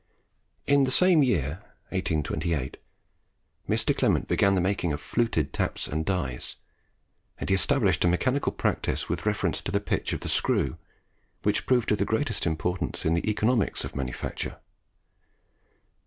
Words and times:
In 0.65 0.81
the 0.81 0.89
same 0.89 1.21
year 1.21 1.61
(1828) 1.89 2.77
Mr. 3.69 3.95
Clement 3.95 4.27
began 4.27 4.55
the 4.55 4.59
making 4.59 4.91
of 4.93 4.99
fluted 4.99 5.53
taps 5.53 5.87
and 5.87 6.03
dies, 6.07 6.55
and 7.37 7.47
he 7.49 7.53
established 7.53 8.03
a 8.03 8.07
mechanical 8.07 8.51
practice 8.51 9.07
with 9.07 9.27
reference 9.27 9.61
to 9.61 9.71
the 9.71 9.79
pitch 9.79 10.11
of 10.11 10.21
the 10.21 10.27
screw, 10.27 10.79
which 11.43 11.67
proved 11.67 11.91
of 11.91 11.99
the 11.99 12.05
greatest 12.05 12.47
importance 12.47 13.05
in 13.05 13.13
the 13.13 13.29
economics 13.29 13.85
of 13.85 13.95
manufacture. 13.95 14.57